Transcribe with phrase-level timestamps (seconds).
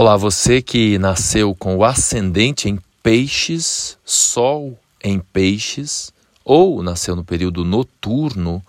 [0.00, 6.10] Olá, você que nasceu com o ascendente em peixes, sol em peixes,
[6.42, 8.64] ou nasceu no período noturno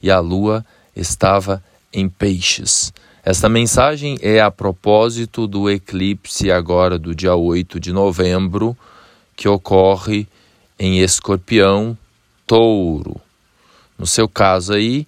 [0.00, 0.64] e a lua
[0.94, 1.60] estava
[1.92, 2.92] em peixes.
[3.24, 8.76] Esta mensagem é a propósito do eclipse agora do dia 8 de novembro,
[9.34, 10.24] que ocorre
[10.78, 11.98] em Escorpião,
[12.46, 13.20] Touro.
[13.98, 15.04] No seu caso aí,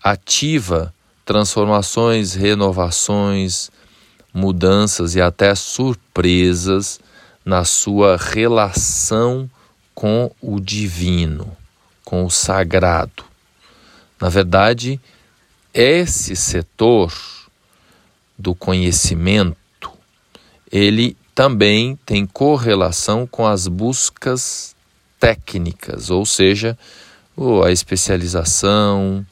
[0.00, 3.72] ativa transformações, renovações,
[4.36, 7.00] mudanças e até surpresas
[7.42, 9.50] na sua relação
[9.94, 11.56] com o divino,
[12.04, 13.24] com o sagrado.
[14.20, 15.00] Na verdade,
[15.72, 17.14] esse setor
[18.38, 19.90] do conhecimento,
[20.70, 24.76] ele também tem correlação com as buscas
[25.18, 26.76] técnicas, ou seja,
[27.64, 29.26] a especialização,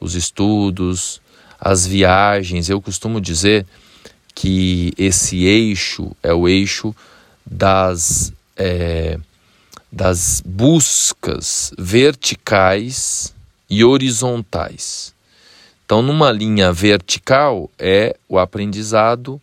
[0.00, 1.20] os estudos,
[1.60, 2.70] as viagens.
[2.70, 3.66] Eu costumo dizer
[4.36, 6.94] que esse eixo é o eixo
[7.44, 9.18] das, é,
[9.90, 13.34] das buscas verticais
[13.68, 15.14] e horizontais.
[15.86, 19.40] Então, numa linha vertical é o aprendizado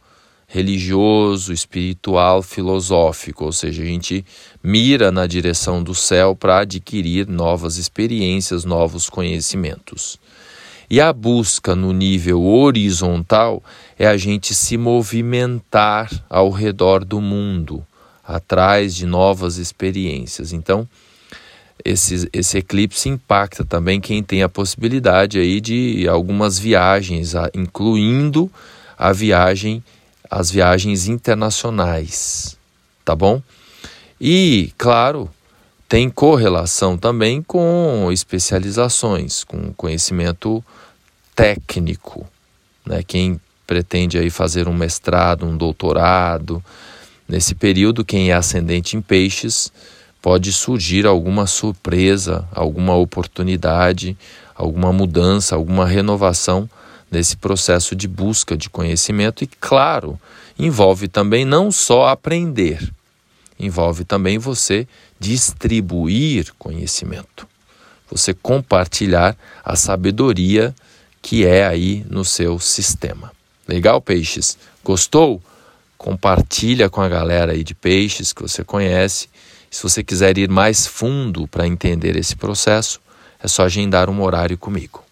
[0.47, 4.23] religioso, espiritual, filosófico, ou seja, a gente
[4.61, 10.19] mira na direção do céu para adquirir novas experiências, novos conhecimentos.
[10.89, 13.63] E a busca no nível horizontal
[13.97, 17.85] é a gente se movimentar ao redor do mundo,
[18.23, 20.53] atrás de novas experiências.
[20.53, 20.87] Então,
[21.83, 28.49] esse, esse eclipse impacta também quem tem a possibilidade aí de algumas viagens, incluindo
[28.97, 29.83] a viagem,
[30.29, 32.57] as viagens internacionais,
[33.03, 33.41] tá bom?
[34.19, 35.29] E, claro,
[35.93, 40.65] tem correlação também com especializações, com conhecimento
[41.35, 42.27] técnico.
[42.83, 43.03] Né?
[43.03, 46.65] Quem pretende aí fazer um mestrado, um doutorado,
[47.29, 49.71] nesse período, quem é ascendente em peixes,
[50.19, 54.17] pode surgir alguma surpresa, alguma oportunidade,
[54.55, 56.67] alguma mudança, alguma renovação
[57.11, 60.19] nesse processo de busca de conhecimento e, claro,
[60.57, 62.91] envolve também não só aprender,
[63.65, 64.87] envolve também você
[65.19, 67.47] distribuir conhecimento,
[68.09, 70.73] você compartilhar a sabedoria
[71.21, 73.31] que é aí no seu sistema.
[73.67, 74.57] Legal, peixes?
[74.83, 75.41] Gostou?
[75.97, 79.29] Compartilha com a galera aí de peixes que você conhece.
[79.71, 82.99] Se você quiser ir mais fundo para entender esse processo,
[83.41, 85.03] é só agendar um horário comigo.